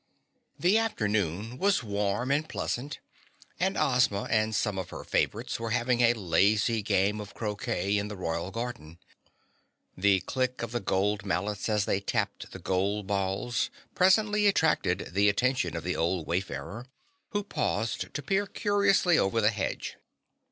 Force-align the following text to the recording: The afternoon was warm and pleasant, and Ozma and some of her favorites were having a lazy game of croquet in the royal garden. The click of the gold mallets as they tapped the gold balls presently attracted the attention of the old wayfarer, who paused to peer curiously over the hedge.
The 0.57 0.79
afternoon 0.79 1.59
was 1.59 1.83
warm 1.83 2.31
and 2.31 2.49
pleasant, 2.49 2.97
and 3.59 3.77
Ozma 3.77 4.23
and 4.31 4.55
some 4.55 4.79
of 4.79 4.89
her 4.89 5.03
favorites 5.03 5.59
were 5.59 5.69
having 5.69 6.01
a 6.01 6.15
lazy 6.15 6.81
game 6.81 7.21
of 7.21 7.35
croquet 7.35 7.99
in 7.99 8.07
the 8.07 8.15
royal 8.17 8.49
garden. 8.49 8.97
The 9.95 10.21
click 10.21 10.63
of 10.63 10.71
the 10.71 10.79
gold 10.79 11.23
mallets 11.23 11.69
as 11.69 11.85
they 11.85 11.99
tapped 11.99 12.49
the 12.51 12.57
gold 12.57 13.05
balls 13.05 13.69
presently 13.93 14.47
attracted 14.47 15.09
the 15.13 15.29
attention 15.29 15.75
of 15.77 15.83
the 15.83 15.95
old 15.95 16.25
wayfarer, 16.25 16.87
who 17.29 17.43
paused 17.43 18.11
to 18.11 18.23
peer 18.23 18.47
curiously 18.47 19.19
over 19.19 19.39
the 19.39 19.51
hedge. 19.51 19.97